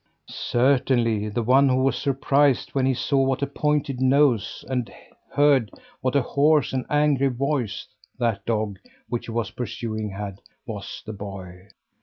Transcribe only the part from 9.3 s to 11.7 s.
was pursuing had, was the boy!